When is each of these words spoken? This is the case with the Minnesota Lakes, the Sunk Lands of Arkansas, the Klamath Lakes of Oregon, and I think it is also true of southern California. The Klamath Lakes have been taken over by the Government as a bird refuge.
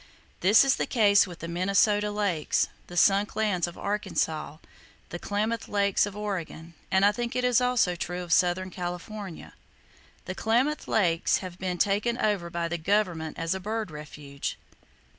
This 0.39 0.65
is 0.65 0.77
the 0.77 0.87
case 0.87 1.27
with 1.27 1.41
the 1.41 1.47
Minnesota 1.47 2.09
Lakes, 2.09 2.69
the 2.87 2.97
Sunk 2.97 3.35
Lands 3.35 3.67
of 3.67 3.77
Arkansas, 3.77 4.57
the 5.09 5.19
Klamath 5.19 5.67
Lakes 5.67 6.07
of 6.07 6.17
Oregon, 6.17 6.73
and 6.89 7.05
I 7.05 7.11
think 7.11 7.35
it 7.35 7.43
is 7.43 7.61
also 7.61 7.95
true 7.95 8.23
of 8.23 8.33
southern 8.33 8.71
California. 8.71 9.53
The 10.25 10.33
Klamath 10.33 10.87
Lakes 10.87 11.37
have 11.37 11.59
been 11.59 11.77
taken 11.77 12.17
over 12.17 12.49
by 12.49 12.67
the 12.67 12.79
Government 12.79 13.37
as 13.37 13.53
a 13.53 13.59
bird 13.59 13.91
refuge. 13.91 14.57